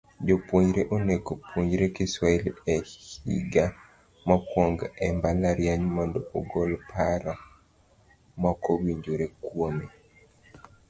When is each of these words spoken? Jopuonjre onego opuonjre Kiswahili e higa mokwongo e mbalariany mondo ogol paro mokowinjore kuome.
Jopuonjre 0.27 0.81
onego 0.95 1.29
opuonjre 1.35 1.85
Kiswahili 1.95 2.51
e 2.73 2.75
higa 3.27 3.65
mokwongo 4.27 4.85
e 5.05 5.07
mbalariany 5.15 5.83
mondo 5.95 6.19
ogol 6.37 6.71
paro 6.89 7.33
mokowinjore 8.41 9.25
kuome. 9.43 9.85